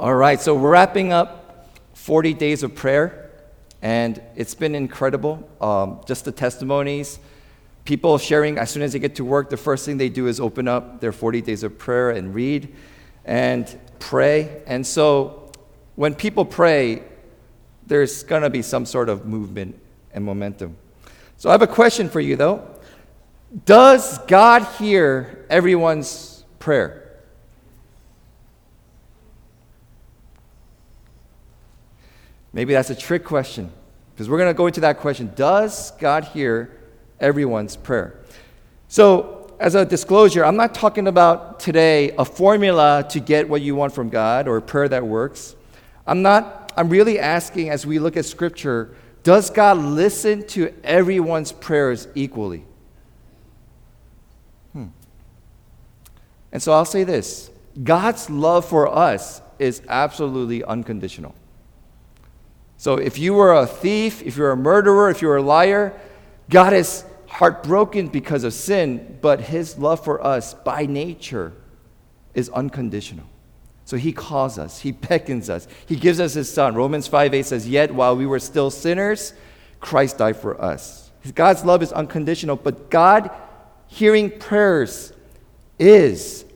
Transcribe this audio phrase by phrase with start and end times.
[0.00, 3.32] All right, so we're wrapping up 40 days of prayer,
[3.82, 5.46] and it's been incredible.
[5.60, 7.18] Um, just the testimonies,
[7.84, 10.40] people sharing as soon as they get to work, the first thing they do is
[10.40, 12.74] open up their 40 days of prayer and read
[13.26, 14.62] and pray.
[14.66, 15.52] And so
[15.96, 17.02] when people pray,
[17.86, 19.78] there's going to be some sort of movement
[20.14, 20.78] and momentum.
[21.36, 22.66] So I have a question for you, though.
[23.66, 27.09] Does God hear everyone's prayer?
[32.52, 33.72] Maybe that's a trick question
[34.12, 35.32] because we're going to go into that question.
[35.34, 36.76] Does God hear
[37.20, 38.20] everyone's prayer?
[38.88, 43.74] So, as a disclosure, I'm not talking about today a formula to get what you
[43.74, 45.54] want from God or a prayer that works.
[46.06, 51.52] I'm not, I'm really asking as we look at Scripture, does God listen to everyone's
[51.52, 52.64] prayers equally?
[54.72, 54.86] Hmm.
[56.52, 57.50] And so I'll say this
[57.84, 61.34] God's love for us is absolutely unconditional.
[62.80, 65.92] So if you were a thief, if you're a murderer, if you're a liar,
[66.48, 71.52] God is heartbroken because of sin, but his love for us by nature
[72.32, 73.26] is unconditional.
[73.84, 76.74] So he calls us, he beckons us, he gives us his son.
[76.74, 79.34] Romans 5 8 says, Yet while we were still sinners,
[79.80, 81.10] Christ died for us.
[81.34, 83.30] God's love is unconditional, but God
[83.88, 85.12] hearing prayers
[85.78, 86.46] is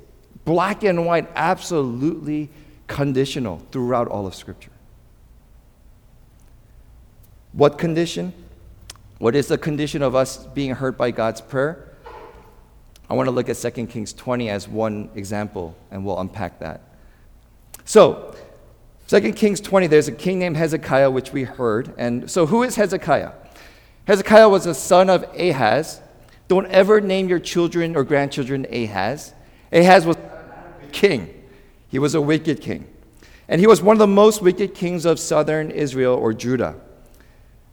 [0.47, 2.48] black and white, absolutely
[2.86, 4.70] conditional throughout all of Scripture.
[7.55, 8.33] What condition?
[9.19, 11.88] What is the condition of us being heard by God's prayer?
[13.08, 16.80] I want to look at 2 Kings 20 as one example, and we'll unpack that.
[17.84, 18.34] So,
[19.06, 21.94] 2 Kings 20, there's a king named Hezekiah, which we heard.
[21.97, 23.30] And so, who is Hezekiah?
[24.06, 26.00] Hezekiah was a son of Ahaz.
[26.48, 29.32] Don't ever name your children or grandchildren Ahaz.
[29.72, 31.32] Ahaz was a king,
[31.88, 32.88] he was a wicked king.
[33.47, 36.80] And he was one of the most wicked kings of southern Israel or Judah.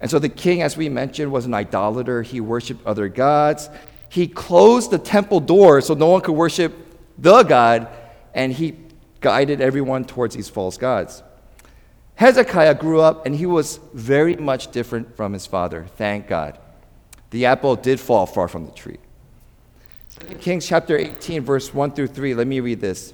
[0.01, 2.23] And so the king, as we mentioned, was an idolater.
[2.23, 3.69] He worshiped other gods.
[4.09, 6.73] He closed the temple doors so no one could worship
[7.17, 7.87] the God,
[8.33, 8.75] and he
[9.21, 11.23] guided everyone towards these false gods.
[12.15, 16.59] Hezekiah grew up and he was very much different from his father, thank God.
[17.29, 18.97] The apple did fall far from the tree.
[20.39, 22.33] Kings chapter 18, verse 1 through 3.
[22.35, 23.13] Let me read this.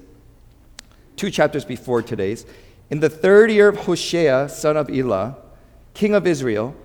[1.15, 2.45] Two chapters before today's.
[2.89, 5.37] In the third year of Hoshea, son of Elah,
[5.97, 6.75] king of Israel,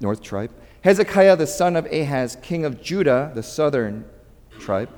[0.00, 0.50] north tribe,
[0.80, 4.04] Hezekiah the son of Ahaz, king of Judah, the southern
[4.58, 4.90] tribe,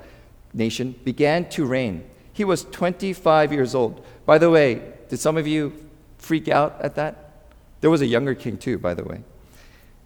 [0.55, 2.09] nation, began to reign.
[2.33, 4.03] He was 25 years old.
[4.25, 4.81] By the way,
[5.11, 5.75] did some of you
[6.17, 7.45] freak out at that?
[7.83, 9.21] There was a younger king too, by the way.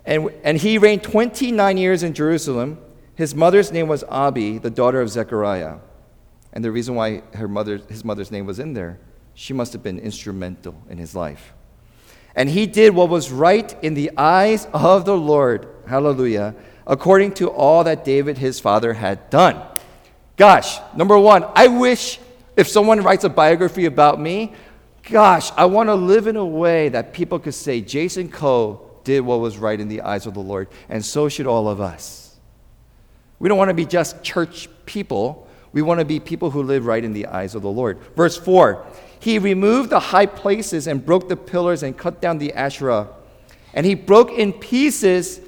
[0.05, 2.78] And, and he reigned 29 years in Jerusalem.
[3.15, 5.77] His mother's name was Abi, the daughter of Zechariah.
[6.53, 8.99] And the reason why her mother, his mother's name was in there,
[9.34, 11.53] she must have been instrumental in his life.
[12.34, 15.68] And he did what was right in the eyes of the Lord.
[15.86, 16.54] Hallelujah.
[16.86, 19.60] According to all that David his father had done.
[20.36, 22.18] Gosh, number one, I wish
[22.56, 24.52] if someone writes a biography about me,
[25.02, 29.20] gosh, I want to live in a way that people could say Jason Coe did
[29.20, 32.36] what was right in the eyes of the Lord, and so should all of us.
[33.38, 35.48] We don't want to be just church people.
[35.72, 37.98] We want to be people who live right in the eyes of the Lord.
[38.14, 38.86] Verse 4
[39.20, 43.08] he removed the high places and broke the pillars and cut down the Asherah.
[43.75, 45.41] And he broke in pieces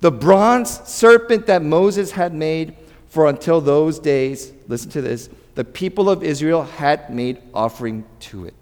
[0.00, 2.76] the bronze serpent that Moses had made,
[3.08, 8.44] for until those days, listen to this, the people of Israel had made offering to
[8.44, 8.54] it.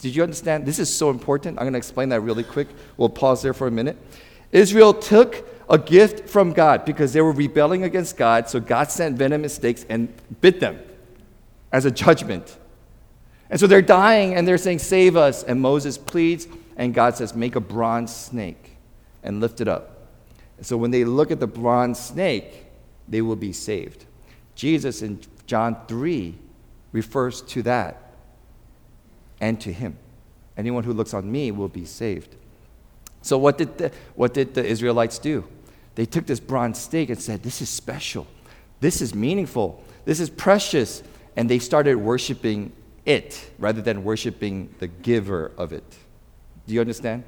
[0.00, 0.66] Did, you understand?
[0.66, 1.58] This is so important.
[1.58, 2.68] I'm going to explain that really quick.
[2.96, 3.96] We'll pause there for a minute.
[4.52, 9.16] Israel took a gift from God because they were rebelling against God, so God sent
[9.16, 10.80] venomous snakes and bit them
[11.72, 12.58] as a judgment.
[13.50, 15.42] And so they're dying and they're saying, Save us.
[15.42, 16.46] And Moses pleads,
[16.76, 18.76] and God says, Make a bronze snake
[19.22, 20.06] and lift it up.
[20.56, 22.66] And so when they look at the bronze snake,
[23.08, 24.04] they will be saved.
[24.54, 26.34] Jesus in John 3
[26.92, 28.14] refers to that
[29.40, 29.96] and to him.
[30.56, 32.34] Anyone who looks on me will be saved.
[33.22, 35.44] So, what did the, what did the Israelites do?
[35.94, 38.26] They took this bronze snake and said, This is special.
[38.80, 39.82] This is meaningful.
[40.04, 41.02] This is precious
[41.36, 42.72] and they started worshiping
[43.04, 45.84] it rather than worshiping the giver of it.
[46.66, 47.24] Do you understand?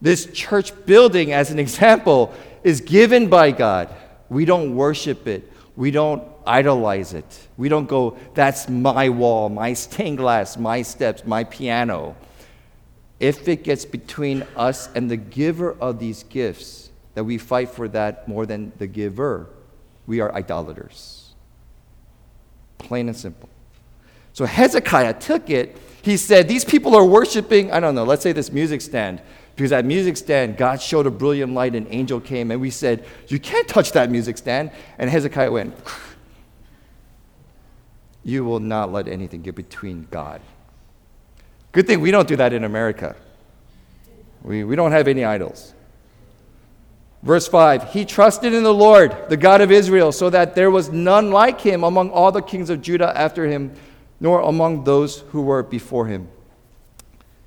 [0.00, 3.94] This church building, as an example, is given by God.
[4.28, 5.50] We don't worship it.
[5.76, 7.48] We don't idolize it.
[7.56, 12.16] We don't go, that's my wall, my stained glass, my steps, my piano.
[13.18, 17.88] If it gets between us and the giver of these gifts, that we fight for
[17.88, 19.48] that more than the giver,
[20.06, 21.25] we are idolaters.
[22.78, 23.48] Plain and simple.
[24.32, 25.76] So Hezekiah took it.
[26.02, 29.20] He said, These people are worshiping, I don't know, let's say this music stand.
[29.54, 33.06] Because that music stand, God showed a brilliant light, an angel came, and we said,
[33.28, 34.70] You can't touch that music stand.
[34.98, 35.74] And Hezekiah went,
[38.22, 40.42] You will not let anything get between God.
[41.72, 43.16] Good thing we don't do that in America.
[44.42, 45.72] We, we don't have any idols.
[47.26, 50.90] Verse 5 He trusted in the Lord, the God of Israel, so that there was
[50.90, 53.74] none like him among all the kings of Judah after him,
[54.20, 56.28] nor among those who were before him.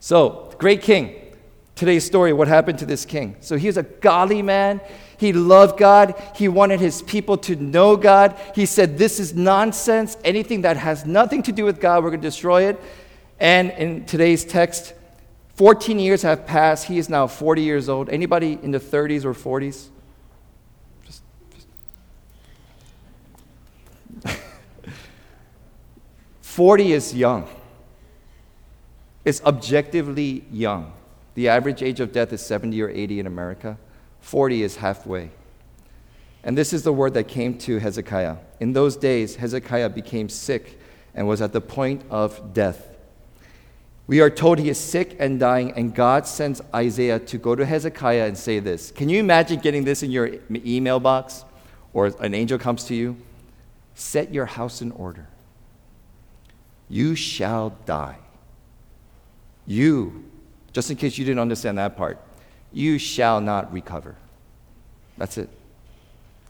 [0.01, 1.15] So, great king.
[1.75, 3.37] Today's story, what happened to this king?
[3.39, 4.81] So, he was a godly man.
[5.17, 6.21] He loved God.
[6.35, 8.37] He wanted his people to know God.
[8.53, 10.17] He said, This is nonsense.
[10.25, 12.81] Anything that has nothing to do with God, we're going to destroy it.
[13.39, 14.93] And in today's text,
[15.59, 16.85] 14 years have passed.
[16.85, 18.09] He is now 40 years old.
[18.09, 19.89] Anybody in the 30s or 40s?
[21.05, 21.21] Just,
[24.23, 24.39] just.
[26.39, 27.49] 40 is young.
[29.25, 30.93] It's objectively young.
[31.35, 33.77] The average age of death is 70 or 80 in America.
[34.21, 35.29] 40 is halfway.
[36.41, 38.37] And this is the word that came to Hezekiah.
[38.61, 40.79] In those days, Hezekiah became sick
[41.13, 42.88] and was at the point of death.
[44.09, 47.63] We are told he is sick and dying, and God sends Isaiah to go to
[47.63, 48.89] Hezekiah and say this.
[48.89, 51.45] Can you imagine getting this in your email box?
[51.93, 53.17] Or an angel comes to you?
[53.93, 55.27] Set your house in order.
[56.89, 58.17] You shall die.
[59.67, 60.25] You,
[60.73, 62.17] just in case you didn't understand that part,
[62.73, 64.15] you shall not recover.
[65.19, 65.51] That's it.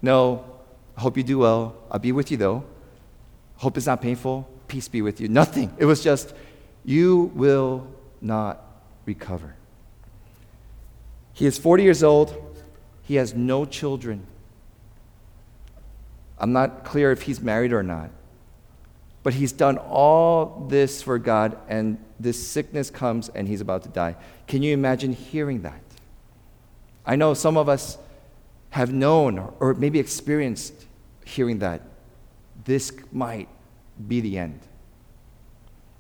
[0.02, 0.46] No,
[0.96, 1.76] I hope you do well.
[1.92, 2.64] I'll be with you though.
[3.58, 4.50] Hope it's not painful.
[4.70, 5.28] Peace be with you.
[5.28, 5.74] Nothing.
[5.78, 6.34] It was just,
[6.84, 7.88] you will
[8.22, 8.64] not
[9.06, 9.56] recover.
[11.34, 12.36] He is 40 years old.
[13.04, 14.26] He has no children.
[16.38, 18.10] I'm not clear if he's married or not.
[19.24, 23.90] But he's done all this for God, and this sickness comes and he's about to
[23.90, 24.16] die.
[24.48, 25.82] Can you imagine hearing that?
[27.06, 27.98] I know some of us
[28.72, 30.86] have known or maybe experienced
[31.26, 31.82] hearing that.
[32.66, 33.50] This might
[34.08, 34.60] be the end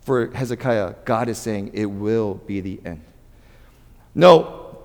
[0.09, 3.01] for Hezekiah, God is saying it will be the end.
[4.15, 4.79] No,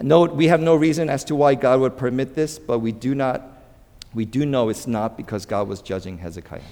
[0.00, 3.14] no, we have no reason as to why God would permit this, but we do
[3.14, 3.42] not,
[4.14, 6.62] we do know it's not because God was judging Hezekiah.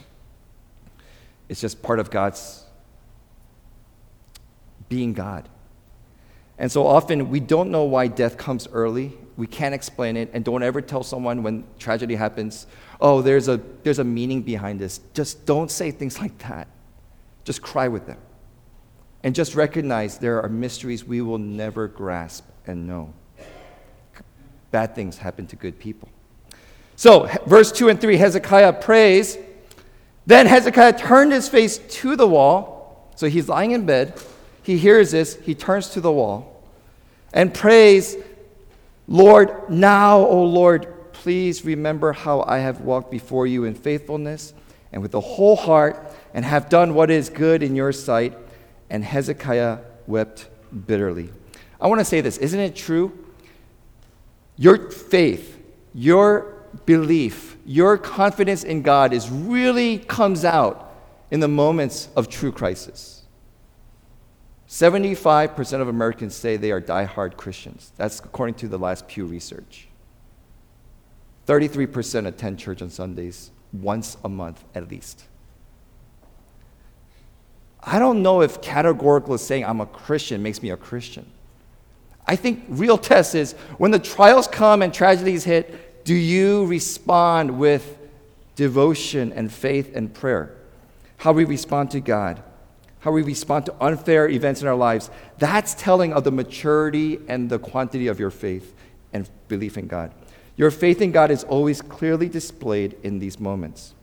[1.51, 2.65] It's just part of God's
[4.89, 5.47] being God.
[6.57, 9.13] And so often we don't know why death comes early.
[9.37, 10.31] We can't explain it.
[10.33, 12.69] And don't ever tell someone when tragedy happens,
[13.03, 15.01] oh, there's a, there's a meaning behind this.
[15.13, 16.69] Just don't say things like that.
[17.49, 18.19] Just cry with them.
[19.23, 23.15] And just recognize there are mysteries we will never grasp and know.
[24.71, 26.11] Bad things happen to good people.
[26.95, 29.39] So, verse 2 and 3 Hezekiah prays.
[30.27, 33.11] Then Hezekiah turned his face to the wall.
[33.17, 34.13] So he's lying in bed.
[34.63, 35.37] He hears this.
[35.37, 36.63] He turns to the wall
[37.33, 38.19] and prays,
[39.07, 44.53] Lord, now, O Lord, please remember how I have walked before you in faithfulness
[44.93, 48.37] and with the whole heart and have done what is good in your sight.
[48.91, 50.49] And Hezekiah wept
[50.87, 51.31] bitterly.
[51.81, 53.27] I want to say this isn't it true?
[54.57, 55.63] Your faith,
[55.95, 60.93] your belief, your confidence in God is really comes out
[61.31, 63.23] in the moments of true crisis.
[64.69, 67.93] 75% of Americans say they are die-hard Christians.
[67.97, 69.89] That's according to the last Pew research.
[71.47, 75.25] 33% attend church on Sundays once a month at least.
[77.83, 81.27] I don't know if categorically saying I'm a Christian makes me a Christian.
[82.27, 87.59] I think real test is when the trials come and tragedies hit, do you respond
[87.59, 87.97] with
[88.57, 90.55] devotion and faith and prayer?
[91.19, 92.43] How we respond to God,
[93.01, 97.49] how we respond to unfair events in our lives, that's telling of the maturity and
[97.49, 98.75] the quantity of your faith
[99.13, 100.13] and belief in God.
[100.59, 103.95] Your faith in God is always clearly displayed in these moments.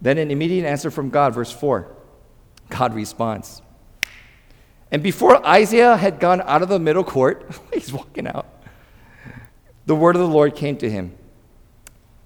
[0.00, 1.88] Then, an immediate answer from God, verse 4.
[2.68, 3.62] God responds.
[4.92, 8.46] And before Isaiah had gone out of the middle court, he's walking out,
[9.86, 11.16] the word of the Lord came to him.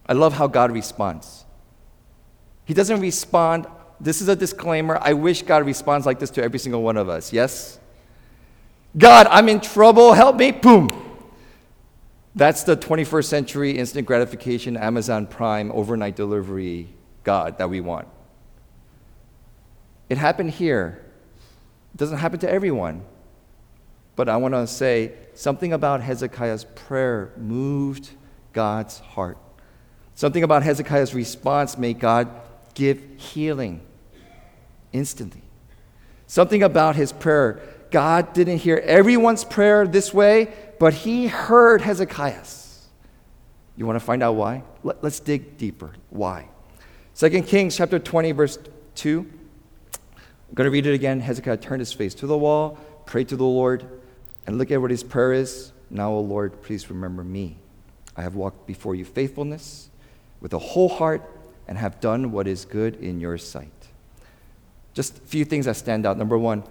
[0.06, 1.44] I love how God responds.
[2.64, 3.66] He doesn't respond.
[4.00, 4.98] This is a disclaimer.
[5.00, 7.32] I wish God responds like this to every single one of us.
[7.32, 7.78] Yes?
[8.96, 10.14] God, I'm in trouble.
[10.14, 10.50] Help me.
[10.50, 11.07] Boom.
[12.34, 16.88] That's the 21st century instant gratification, Amazon Prime, overnight delivery
[17.24, 18.08] God that we want.
[20.08, 21.04] It happened here.
[21.94, 23.02] It doesn't happen to everyone.
[24.16, 28.10] But I want to say something about Hezekiah's prayer moved
[28.52, 29.38] God's heart.
[30.14, 32.28] Something about Hezekiah's response made God
[32.74, 33.80] give healing.
[34.92, 35.42] instantly.
[36.26, 37.60] Something about his prayer.
[37.90, 42.86] God didn't hear everyone's prayer this way, but he heard Hezekiah's.
[43.76, 44.64] You want to find out why?
[44.82, 45.92] Let, us dig deeper.
[46.10, 46.48] Why?
[47.14, 48.58] 2 Kings chapter 20, verse
[48.96, 49.20] 2.
[50.48, 51.20] I'm going to read it again.
[51.20, 53.86] Hezekiah turned his face to the wall, prayed to the Lord,
[54.46, 55.72] and look at what his prayer is.
[55.90, 57.56] Now, O Lord, please remember me.
[58.16, 59.90] I have walked before you faithfulness
[60.40, 61.22] with a whole heart
[61.68, 63.70] and have done what is good in your sight.
[64.94, 66.18] Just a few things that stand out.
[66.18, 66.64] Number one,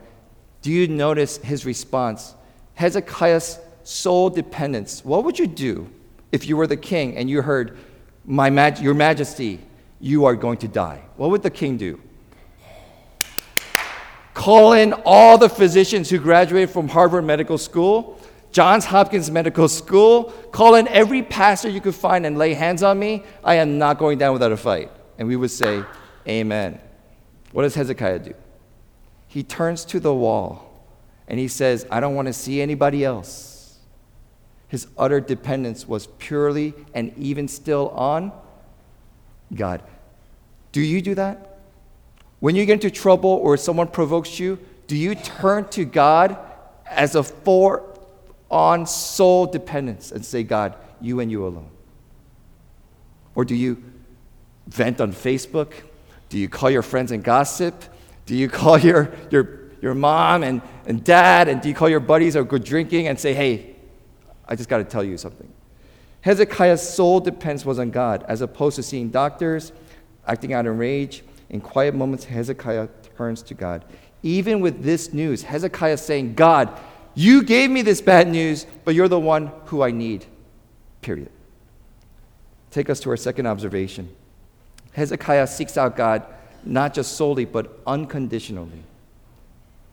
[0.68, 2.36] do you notice his response?
[2.74, 5.06] Hezekiah's sole dependence.
[5.06, 5.90] What would you do
[6.34, 7.78] if you were the king and you heard,
[8.26, 9.62] My maj- Your Majesty,
[10.02, 11.04] you are going to die?
[11.16, 12.02] What would the king do?
[14.34, 18.20] Call in all the physicians who graduated from Harvard Medical School,
[18.52, 23.00] Johns Hopkins Medical School, call in every pastor you could find and lay hands on
[23.00, 23.24] me.
[23.42, 24.92] I am not going down without a fight.
[25.18, 25.86] And we would say,
[26.28, 26.82] Amen.
[27.54, 28.34] What does Hezekiah do?
[29.38, 30.82] He turns to the wall
[31.28, 33.78] and he says, I don't want to see anybody else.
[34.68, 38.32] His utter dependence was purely and even still on
[39.54, 39.84] God.
[40.72, 41.60] Do you do that?
[42.40, 46.36] When you get into trouble or someone provokes you, do you turn to God
[46.90, 47.84] as a for
[48.50, 51.70] on sole dependence and say, God, you and you alone?
[53.36, 53.84] Or do you
[54.66, 55.74] vent on Facebook?
[56.30, 57.84] Do you call your friends and gossip?
[58.28, 61.48] Do you call your, your, your mom and, and dad?
[61.48, 63.76] And do you call your buddies or go drinking and say, hey,
[64.48, 65.52] I just got to tell you something?
[66.22, 69.72] Hezekiah's sole dependence was on God, as opposed to seeing doctors,
[70.28, 71.24] acting out in rage.
[71.50, 73.86] In quiet moments, Hezekiah turns to God.
[74.24, 76.78] Even with this news, Hezekiah is saying, God,
[77.16, 80.26] you gave me this bad news, but you're the one who I need.
[81.02, 81.30] Period.
[82.72, 84.10] Take us to our second observation.
[84.92, 86.26] Hezekiah seeks out God
[86.66, 88.84] not just solely, but unconditionally.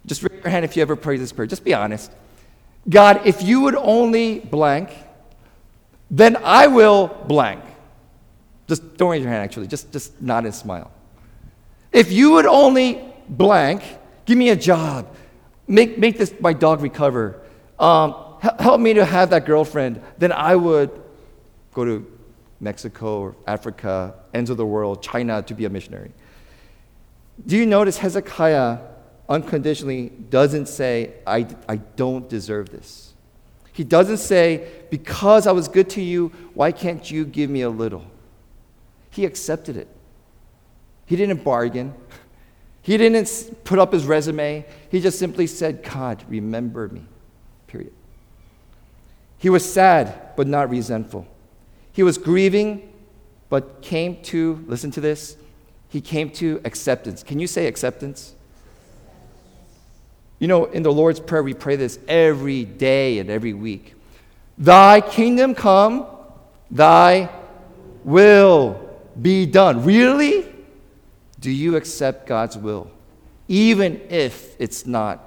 [0.07, 1.47] Just raise your hand if you ever prayed this prayer.
[1.47, 2.11] Just be honest.
[2.89, 4.91] God, if you would only blank,
[6.11, 7.63] then I will blank.
[8.69, 9.67] Just don't raise your hand, actually.
[9.67, 10.91] Just, just nod and smile.
[11.93, 13.83] If you would only blank,
[14.27, 15.15] give me a job,
[15.67, 17.41] make, make this, my dog recover,
[17.79, 18.15] um,
[18.59, 20.91] help me to have that girlfriend, then I would
[21.73, 22.11] go to
[22.61, 26.13] Mexico or Africa, ends of the world, China to be a missionary.
[27.47, 28.79] Do you notice Hezekiah
[29.29, 33.15] unconditionally doesn't say, I, I don't deserve this?
[33.73, 37.71] He doesn't say, Because I was good to you, why can't you give me a
[37.71, 38.05] little?
[39.11, 39.89] He accepted it.
[41.07, 41.95] He didn't bargain.
[42.83, 44.65] He didn't put up his resume.
[44.91, 47.03] He just simply said, God, remember me.
[47.67, 47.93] Period.
[49.39, 51.27] He was sad, but not resentful.
[51.93, 52.93] He was grieving,
[53.49, 55.37] but came to, listen to this,
[55.95, 57.23] he came to acceptance.
[57.23, 58.35] Can you say acceptance?
[60.41, 63.95] You know, in the Lord's Prayer, we pray this every day and every week.
[64.59, 66.05] Thy kingdom come,
[66.69, 67.29] thy
[68.03, 68.91] will
[69.23, 69.85] be done.
[69.85, 70.53] Really?
[71.39, 72.91] Do you accept God's will,
[73.47, 75.21] even if it's not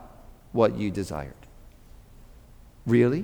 [0.51, 1.33] what you desired?
[2.86, 3.24] Really?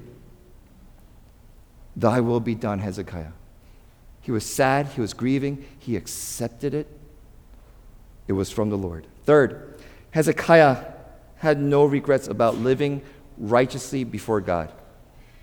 [1.97, 3.33] Thy will be done, Hezekiah.
[4.21, 6.87] He was sad, he was grieving, he accepted it.
[8.27, 9.07] It was from the Lord.
[9.25, 10.85] Third, Hezekiah
[11.35, 13.01] had no regrets about living
[13.37, 14.71] righteously before God.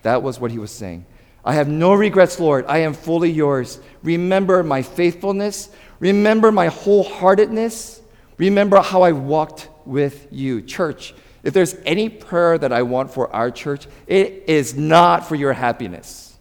[0.02, 1.04] That was what he was saying.
[1.44, 2.64] I have no regrets, Lord.
[2.68, 3.80] I am fully yours.
[4.02, 5.70] Remember my faithfulness.
[5.98, 8.00] Remember my wholeheartedness.
[8.38, 10.62] Remember how I walked with you.
[10.62, 15.34] Church, if there's any prayer that I want for our church, it is not for
[15.34, 16.36] your happiness.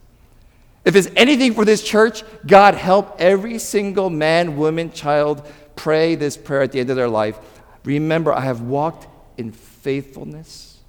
[0.85, 5.45] If it's anything for this church, God help every single man, woman, child
[5.79, 7.39] pray this prayer at the end of their life.
[7.85, 9.07] Remember, I have walked
[9.37, 10.79] in faithfulness,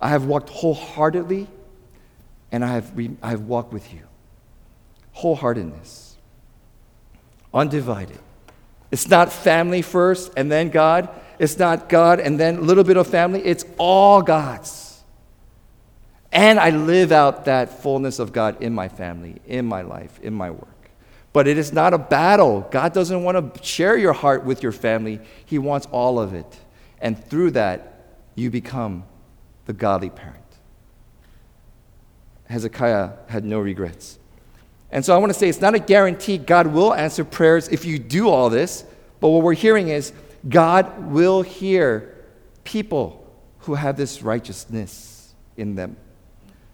[0.00, 1.48] I have walked wholeheartedly,
[2.52, 4.02] and I have, re- I have walked with you.
[5.16, 6.16] Wholeheartedness,
[7.54, 8.18] undivided.
[8.90, 11.08] It's not family first and then God.
[11.38, 13.40] It's not God and then a little bit of family.
[13.42, 15.02] It's all God's.
[16.30, 20.34] And I live out that fullness of God in my family, in my life, in
[20.34, 20.73] my work.
[21.34, 22.66] But it is not a battle.
[22.70, 26.58] God doesn't want to share your heart with your family, He wants all of it.
[27.00, 27.90] And through that,
[28.36, 29.04] you become
[29.66, 30.38] the godly parent.
[32.48, 34.18] Hezekiah had no regrets.
[34.92, 37.84] And so I want to say it's not a guarantee God will answer prayers if
[37.84, 38.84] you do all this,
[39.18, 40.12] but what we're hearing is
[40.48, 42.14] God will hear
[42.62, 43.28] people
[43.60, 45.96] who have this righteousness in them.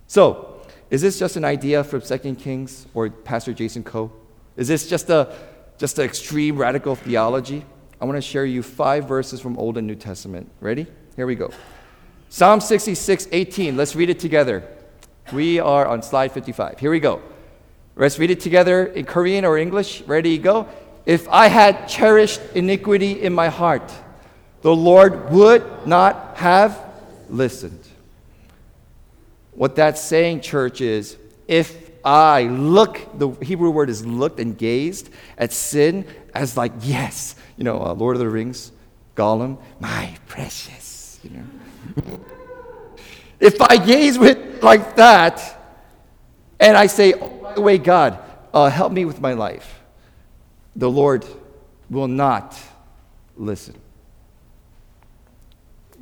[0.07, 4.13] So, is this just an idea from Second Kings or Pastor Jason Coe?
[4.57, 5.35] Is this just a
[5.79, 7.65] just an extreme radical theology?
[8.01, 10.51] I want to share you five verses from Old and New Testament.
[10.61, 10.87] Ready?
[11.17, 11.51] Here we go.
[12.29, 13.77] Psalm 66, 18.
[13.77, 14.63] Let's read it together.
[15.33, 16.79] We are on slide 55.
[16.79, 17.23] Here we go.
[17.97, 20.03] Let's read it together in Korean or English.
[20.03, 20.39] Ready?
[20.39, 20.69] Go.
[21.07, 23.91] If I had cherished iniquity in my heart,
[24.63, 26.79] the Lord would not have
[27.29, 27.87] listened.
[29.53, 31.17] What that's saying, church, is
[31.49, 37.35] if I look, the Hebrew word is looked and gazed at sin as like, yes,
[37.57, 38.73] you know, uh, Lord of the Rings,
[39.15, 42.21] Gollum, my precious, you know.
[43.41, 45.59] if I gaze with like that,
[46.59, 48.19] and I say, oh, by the way, God,
[48.53, 49.81] uh, help me with my life,
[50.77, 51.25] the Lord
[51.89, 52.59] will not
[53.37, 53.75] listen.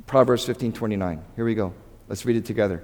[0.05, 1.23] Proverbs 15 29.
[1.35, 1.73] Here we go.
[2.07, 2.83] Let's read it together.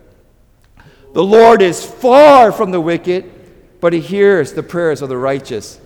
[1.16, 3.32] The Lord is far from the wicked,
[3.80, 5.80] but he hears the prayers of the righteous.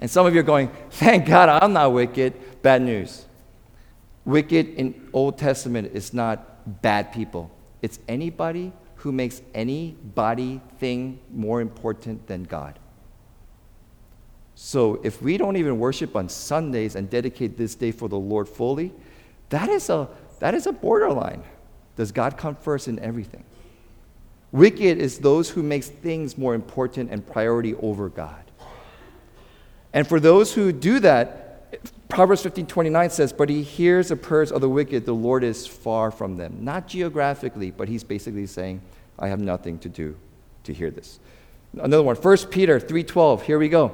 [0.00, 2.62] And some of you are going, Thank God I'm not wicked.
[2.62, 3.26] Bad news.
[4.24, 7.50] Wicked in Old Testament is not bad people,
[7.82, 12.78] it's anybody who makes any body thing more important than God.
[14.54, 18.48] So if we don't even worship on Sundays and dedicate this day for the Lord
[18.48, 18.92] fully,
[19.48, 20.06] that is a,
[20.38, 21.42] that is a borderline.
[21.96, 23.42] Does God come first in everything?
[24.52, 28.44] Wicked is those who makes things more important and priority over God.
[29.92, 31.50] And for those who do that,
[32.08, 35.66] Proverbs 15 29 says, But he hears the prayers of the wicked, the Lord is
[35.66, 36.58] far from them.
[36.60, 38.80] Not geographically, but he's basically saying,
[39.18, 40.16] I have nothing to do
[40.64, 41.20] to hear this.
[41.74, 43.42] Another one, 1 Peter 3:12.
[43.42, 43.92] Here we go.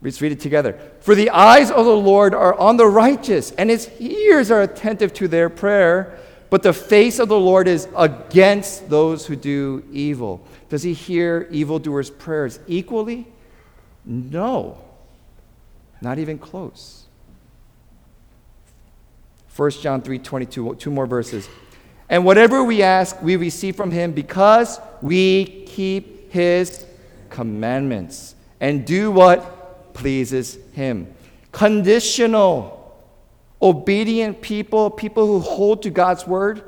[0.00, 0.78] Let's read it together.
[1.00, 5.12] For the eyes of the Lord are on the righteous, and his ears are attentive
[5.14, 6.18] to their prayer.
[6.52, 10.46] But the face of the Lord is against those who do evil.
[10.68, 13.26] Does he hear evildoers' prayers equally?
[14.04, 14.76] No.
[16.02, 17.06] Not even close.
[19.56, 21.48] 1 John 3 22, two more verses.
[22.10, 26.84] And whatever we ask, we receive from him because we keep his
[27.30, 31.14] commandments and do what pleases him.
[31.50, 32.81] Conditional
[33.62, 36.62] obedient people, people who hold to God's word,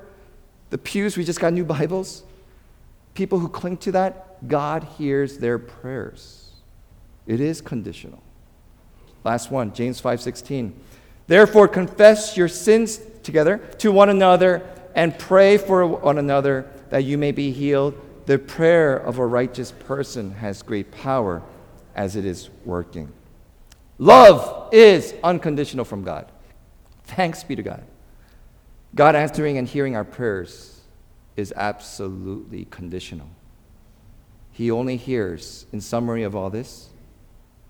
[0.71, 2.23] the pews, we just got new Bibles,
[3.15, 6.53] people who cling to that, God hears their prayers.
[7.27, 8.23] It is conditional.
[9.25, 10.75] Last one, James 5:16.
[11.27, 14.63] Therefore confess your sins together to one another
[14.95, 17.95] and pray for one another that you may be healed.
[18.27, 21.43] The prayer of a righteous person has great power
[21.95, 23.11] as it is working.
[23.99, 26.31] Love is unconditional from God.
[27.05, 27.85] Thanks be to God.
[28.95, 30.81] God answering and hearing our prayers
[31.37, 33.29] is absolutely conditional.
[34.53, 36.91] He only hears, in summary of all this,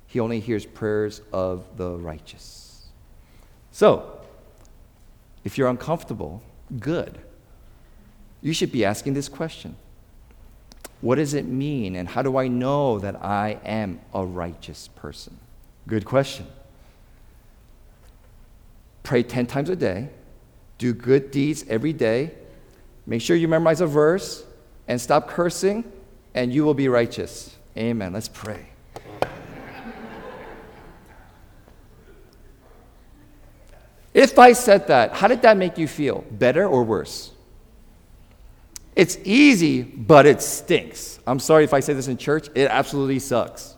[0.07, 2.87] he only hears prayers of the righteous.
[3.73, 4.21] So,
[5.45, 6.43] if you're uncomfortable,
[6.79, 7.19] good.
[8.43, 9.77] You should be asking this question
[11.01, 15.39] What does it mean, and how do I know that I am a righteous person?
[15.89, 16.47] Good question
[19.05, 20.09] pray 10 times a day,
[20.79, 22.33] do good deeds every day,
[23.07, 24.45] make sure you memorize a verse,
[24.89, 25.85] and stop cursing,
[26.35, 27.57] and you will be righteous.
[27.77, 28.13] Amen.
[28.13, 28.71] Let's pray.
[34.13, 36.25] If I said that, how did that make you feel?
[36.31, 37.33] Better or worse?
[38.95, 41.19] It's easy, but it stinks.
[41.27, 43.75] I'm sorry if I say this in church, it absolutely sucks.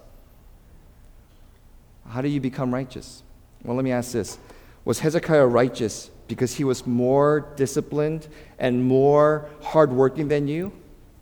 [2.07, 3.23] How do you become righteous?
[3.65, 4.39] Well, let me ask this
[4.87, 10.73] was Hezekiah righteous because he was more disciplined and more hardworking than you?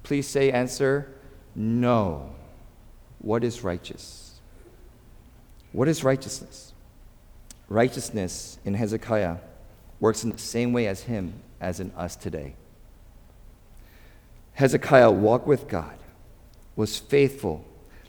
[0.02, 1.10] Please say answer
[1.54, 2.30] no.
[3.20, 4.38] What is righteous?
[5.72, 6.74] What is righteousness?
[7.70, 9.38] Righteousness in Hezekiah
[9.98, 12.56] works in the same way as him as in us today.
[14.52, 15.96] Hezekiah walked with God,
[16.76, 17.64] was faithful,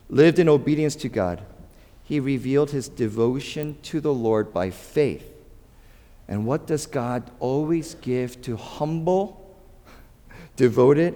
[0.09, 1.43] lived in obedience to God.
[2.03, 5.31] He revealed his devotion to the Lord by faith
[6.27, 9.57] and what does God always give to humble,
[10.55, 11.15] devoted,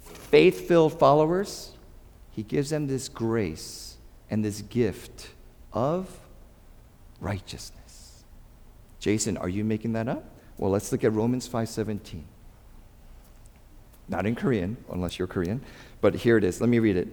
[0.00, 1.72] faith filled followers?
[2.30, 3.96] He gives them this grace
[4.30, 5.30] and this gift
[5.72, 6.20] of
[7.20, 8.24] righteousness.
[9.00, 10.24] Jason, are you making that up?
[10.56, 12.22] Well, let's look at Romans 5:17.
[14.08, 15.62] Not in Korean, unless you're Korean,
[16.00, 16.60] but here it is.
[16.60, 17.08] Let me read it.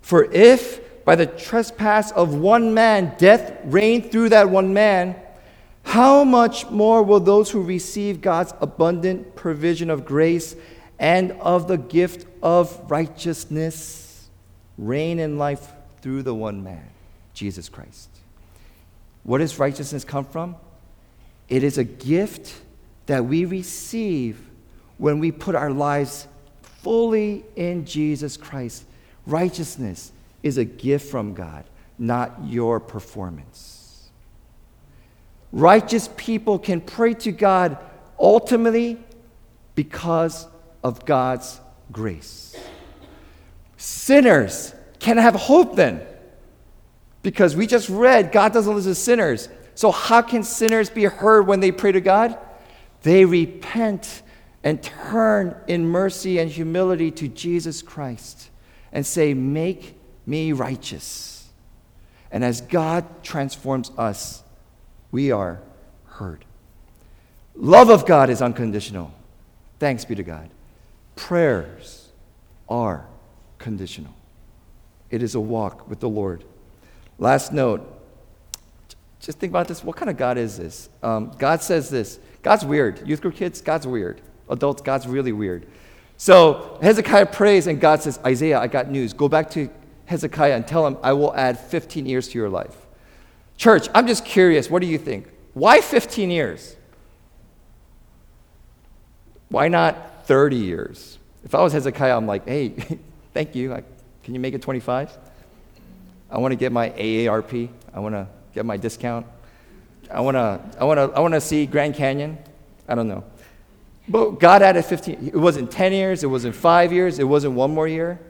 [0.00, 5.16] For if by the trespass of one man death reigned through that one man,
[5.92, 10.56] how much more will those who receive God's abundant provision of grace
[10.98, 14.30] and of the gift of righteousness
[14.78, 16.88] reign in life through the one man,
[17.34, 18.08] Jesus Christ?
[19.22, 20.56] What does righteousness come from?
[21.50, 22.62] It is a gift
[23.04, 24.40] that we receive
[24.96, 26.26] when we put our lives
[26.62, 28.84] fully in Jesus Christ.
[29.26, 30.10] Righteousness
[30.42, 31.64] is a gift from God,
[31.98, 33.81] not your performance.
[35.52, 37.76] Righteous people can pray to God
[38.18, 38.98] ultimately
[39.74, 40.46] because
[40.82, 41.60] of God's
[41.90, 42.56] grace.
[43.76, 46.00] Sinners can have hope then
[47.22, 49.48] because we just read God doesn't listen to sinners.
[49.74, 52.38] So, how can sinners be heard when they pray to God?
[53.02, 54.22] They repent
[54.62, 58.50] and turn in mercy and humility to Jesus Christ
[58.92, 61.50] and say, Make me righteous.
[62.30, 64.42] And as God transforms us,
[65.12, 65.60] we are
[66.06, 66.44] heard.
[67.54, 69.12] Love of God is unconditional.
[69.78, 70.50] Thanks be to God.
[71.14, 72.08] Prayers
[72.68, 73.06] are
[73.58, 74.14] conditional.
[75.10, 76.42] It is a walk with the Lord.
[77.18, 77.88] Last note
[79.22, 79.84] just think about this.
[79.84, 80.88] What kind of God is this?
[81.00, 83.06] Um, God says this God's weird.
[83.06, 84.20] Youth group kids, God's weird.
[84.50, 85.66] Adults, God's really weird.
[86.16, 89.12] So Hezekiah prays, and God says, Isaiah, I got news.
[89.12, 89.70] Go back to
[90.06, 92.76] Hezekiah and tell him, I will add 15 years to your life.
[93.56, 94.68] Church, I'm just curious.
[94.70, 95.28] What do you think?
[95.54, 96.76] Why 15 years?
[99.48, 101.18] Why not 30 years?
[101.44, 102.70] If I was Hezekiah, I'm like, hey,
[103.34, 103.74] thank you.
[103.74, 103.82] I,
[104.24, 105.16] can you make it 25?
[106.30, 107.68] I want to get my AARP.
[107.92, 109.26] I want to get my discount.
[110.10, 112.38] I want to I wanna, I wanna see Grand Canyon.
[112.88, 113.24] I don't know.
[114.08, 115.28] But God added 15.
[115.28, 118.20] It wasn't 10 years, it wasn't five years, it wasn't one more year.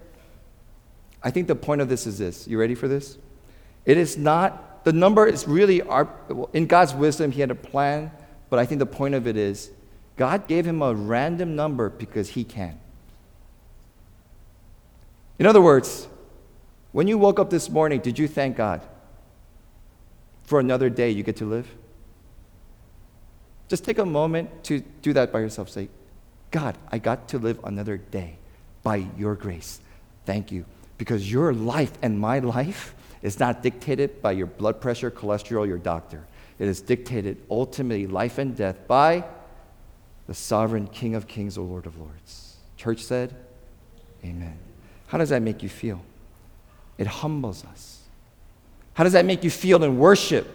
[1.23, 2.47] I think the point of this is this.
[2.47, 3.17] You ready for this?
[3.85, 6.09] It is not, the number is really, our,
[6.53, 8.11] in God's wisdom, He had a plan,
[8.51, 9.71] but I think the point of it is
[10.17, 12.79] God gave him a random number because He can.
[15.39, 16.07] In other words,
[16.93, 18.83] when you woke up this morning, did you thank God
[20.45, 21.69] for another day you get to live?
[23.69, 25.71] Just take a moment to do that by yourself.
[25.71, 25.89] Say,
[26.51, 28.37] God, I got to live another day
[28.83, 29.81] by your grace.
[30.27, 30.67] Thank you.
[30.99, 35.79] Because your life and my life is not dictated by your blood pressure, cholesterol, your
[35.79, 36.25] doctor.
[36.59, 39.25] It is dictated ultimately, life and death, by
[40.27, 42.57] the sovereign King of Kings, the Lord of Lords.
[42.77, 43.35] Church said,
[44.25, 44.57] Amen.
[45.09, 46.03] How does that make you feel?
[46.99, 48.01] It humbles us.
[48.95, 50.49] How does that make you feel in worship?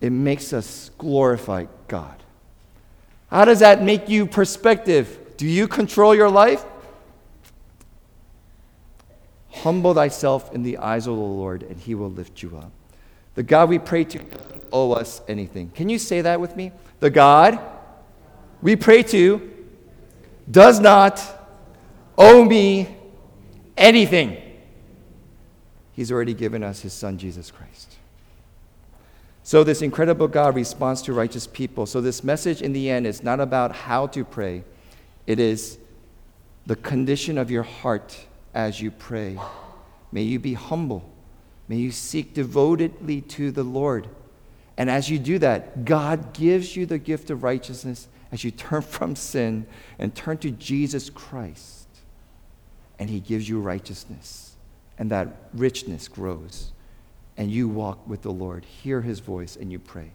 [0.00, 2.22] It makes us glorify God.
[3.30, 5.18] How does that make you perspective?
[5.36, 6.64] Do you control your life?
[9.66, 12.70] Humble thyself in the eyes of the Lord, and he will lift you up.
[13.34, 15.70] The God we pray to doesn't owe us anything.
[15.70, 16.70] Can you say that with me?
[17.00, 17.58] The God
[18.62, 19.52] we pray to
[20.48, 21.20] does not
[22.16, 22.96] owe me
[23.76, 24.40] anything.
[25.94, 27.96] He's already given us His Son, Jesus Christ.
[29.42, 31.86] So, this incredible God responds to righteous people.
[31.86, 34.62] So, this message in the end is not about how to pray,
[35.26, 35.78] it is
[36.66, 38.26] the condition of your heart
[38.56, 39.38] as you pray.
[40.10, 41.08] May you be humble.
[41.68, 44.08] May you seek devotedly to the Lord.
[44.78, 48.82] And as you do that, God gives you the gift of righteousness as you turn
[48.96, 49.66] from sin
[49.98, 51.86] and turn to Jesus Christ.
[52.98, 54.56] And He gives you righteousness
[54.98, 56.72] and that richness grows.
[57.36, 60.12] And you walk with the Lord, hear his voice, and you pray.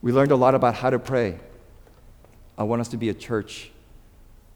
[0.00, 1.40] We learned a lot about how to pray.
[2.56, 3.72] I want us to be a church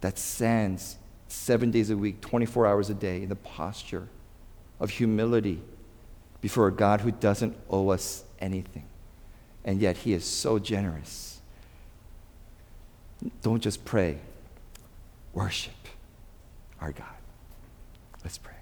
[0.01, 0.96] that stands
[1.28, 4.08] seven days a week, 24 hours a day, in the posture
[4.78, 5.60] of humility
[6.40, 8.84] before a God who doesn't owe us anything.
[9.64, 11.40] And yet he is so generous.
[13.42, 14.18] Don't just pray,
[15.32, 15.72] worship
[16.80, 17.06] our God.
[18.22, 18.52] Let's pray.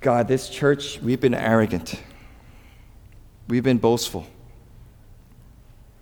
[0.00, 2.00] God, this church, we've been arrogant.
[3.48, 4.26] We've been boastful.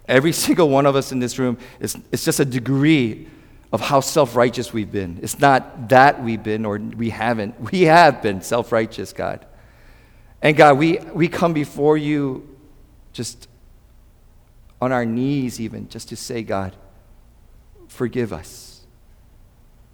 [0.09, 3.29] Every single one of us in this room, is, it's just a degree
[3.73, 5.19] of how self righteous we've been.
[5.23, 7.61] It's not that we've been or we haven't.
[7.73, 9.45] We have been self righteous, God.
[10.43, 12.57] And God, we, we come before you
[13.13, 13.49] just
[14.81, 16.77] on our knees, even, just to say, God,
[17.89, 18.85] forgive us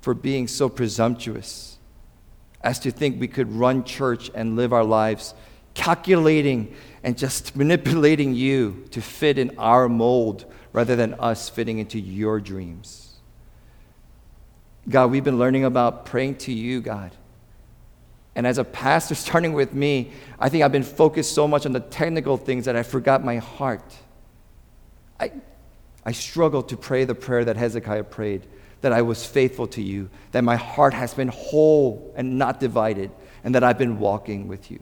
[0.01, 1.79] for being so presumptuous
[2.63, 5.35] as to think we could run church and live our lives
[5.75, 11.99] calculating and just manipulating you to fit in our mold rather than us fitting into
[11.99, 13.17] your dreams.
[14.89, 17.13] God, we've been learning about praying to you, God.
[18.35, 21.73] And as a pastor, starting with me, I think I've been focused so much on
[21.73, 23.95] the technical things that I forgot my heart.
[25.21, 25.33] I,
[26.05, 28.47] I struggle to pray the prayer that Hezekiah prayed
[28.83, 33.11] that I was faithful to you, that my heart has been whole and not divided,
[33.45, 34.81] and that I've been walking with you.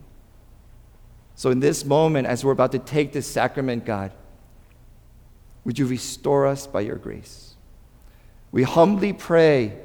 [1.40, 4.12] So, in this moment, as we're about to take this sacrament, God,
[5.64, 7.55] would you restore us by your grace?
[8.53, 9.79] We humbly pray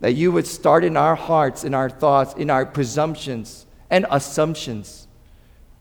[0.00, 5.08] that you would start in our hearts, in our thoughts, in our presumptions and assumptions,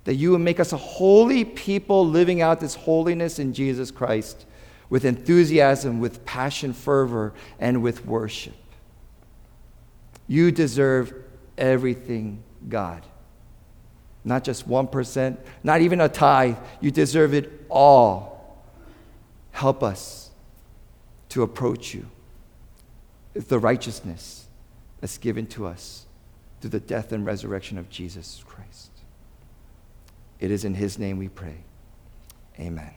[0.05, 4.45] that you would make us a holy people living out this holiness in Jesus Christ
[4.89, 8.55] with enthusiasm, with passion, fervor, and with worship.
[10.25, 11.13] You deserve
[11.57, 13.03] everything, God.
[14.27, 16.57] Not just 1%, not even a tithe.
[16.81, 18.61] You deserve it all.
[19.51, 20.31] Help us
[21.29, 22.07] to approach you
[23.33, 24.47] with the righteousness
[24.99, 26.07] that's given to us
[26.59, 28.91] through the death and resurrection of Jesus Christ.
[30.41, 31.63] It is in his name we pray.
[32.59, 32.91] Amen.